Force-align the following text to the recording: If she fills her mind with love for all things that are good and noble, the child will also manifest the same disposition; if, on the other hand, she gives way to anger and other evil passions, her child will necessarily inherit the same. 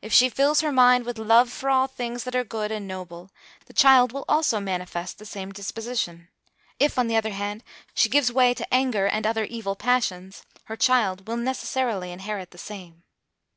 If 0.00 0.12
she 0.12 0.28
fills 0.28 0.60
her 0.60 0.70
mind 0.70 1.04
with 1.04 1.18
love 1.18 1.50
for 1.50 1.68
all 1.68 1.88
things 1.88 2.22
that 2.22 2.36
are 2.36 2.44
good 2.44 2.70
and 2.70 2.86
noble, 2.86 3.32
the 3.66 3.72
child 3.72 4.12
will 4.12 4.24
also 4.28 4.60
manifest 4.60 5.18
the 5.18 5.26
same 5.26 5.50
disposition; 5.50 6.28
if, 6.78 6.96
on 6.96 7.08
the 7.08 7.16
other 7.16 7.32
hand, 7.32 7.64
she 7.92 8.08
gives 8.08 8.30
way 8.30 8.54
to 8.54 8.72
anger 8.72 9.06
and 9.06 9.26
other 9.26 9.42
evil 9.42 9.74
passions, 9.74 10.44
her 10.66 10.76
child 10.76 11.26
will 11.26 11.36
necessarily 11.38 12.12
inherit 12.12 12.52
the 12.52 12.56
same. 12.58 13.02